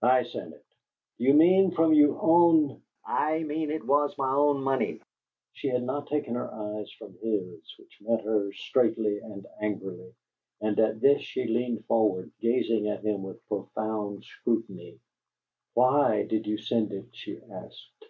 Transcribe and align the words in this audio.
"I 0.00 0.22
sent 0.22 0.54
it." 0.54 0.64
"Do 1.18 1.24
you 1.24 1.34
mean 1.34 1.72
from 1.72 1.92
you 1.92 2.18
own" 2.18 2.80
"I 3.04 3.42
mean 3.42 3.70
it 3.70 3.84
was 3.84 4.16
my 4.16 4.32
own 4.32 4.62
money." 4.62 5.02
She 5.52 5.68
had 5.68 5.82
not 5.82 6.06
taken 6.06 6.36
her 6.36 6.50
eyes 6.50 6.90
from 6.92 7.18
his, 7.18 7.60
which 7.78 8.00
met 8.00 8.22
hers 8.24 8.58
straightly 8.58 9.18
and 9.18 9.46
angrily; 9.60 10.14
and 10.62 10.80
at 10.80 11.02
this 11.02 11.20
she 11.20 11.44
leaned 11.46 11.84
forward, 11.84 12.32
gazing 12.40 12.88
at 12.88 13.04
him 13.04 13.22
with 13.24 13.46
profound 13.46 14.24
scrutiny. 14.24 14.98
"Why 15.74 16.22
did 16.24 16.46
you 16.46 16.56
send 16.56 16.90
it?" 16.94 17.08
she 17.14 17.38
asked. 17.42 18.06